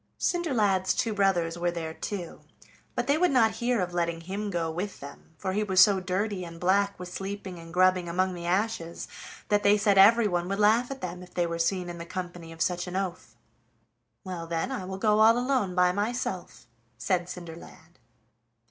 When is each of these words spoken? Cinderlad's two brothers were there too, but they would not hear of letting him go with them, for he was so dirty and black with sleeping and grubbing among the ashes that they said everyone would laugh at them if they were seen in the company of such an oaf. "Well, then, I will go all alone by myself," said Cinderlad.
Cinderlad's 0.19 0.95
two 0.95 1.13
brothers 1.13 1.59
were 1.59 1.69
there 1.69 1.93
too, 1.93 2.41
but 2.95 3.05
they 3.05 3.19
would 3.19 3.29
not 3.29 3.51
hear 3.61 3.79
of 3.79 3.93
letting 3.93 4.21
him 4.21 4.49
go 4.49 4.71
with 4.71 4.99
them, 4.99 5.35
for 5.37 5.53
he 5.53 5.61
was 5.63 5.79
so 5.79 5.99
dirty 5.99 6.43
and 6.43 6.59
black 6.59 6.99
with 6.99 7.13
sleeping 7.13 7.59
and 7.59 7.71
grubbing 7.71 8.09
among 8.09 8.33
the 8.33 8.47
ashes 8.47 9.07
that 9.49 9.61
they 9.61 9.77
said 9.77 9.99
everyone 9.99 10.49
would 10.49 10.57
laugh 10.57 10.89
at 10.89 11.01
them 11.01 11.21
if 11.21 11.35
they 11.35 11.45
were 11.45 11.59
seen 11.59 11.87
in 11.87 11.99
the 11.99 12.05
company 12.07 12.51
of 12.51 12.63
such 12.63 12.87
an 12.87 12.95
oaf. 12.95 13.35
"Well, 14.23 14.47
then, 14.47 14.71
I 14.71 14.85
will 14.85 14.97
go 14.97 15.19
all 15.19 15.37
alone 15.37 15.75
by 15.75 15.91
myself," 15.91 16.65
said 16.97 17.25
Cinderlad. 17.29 17.99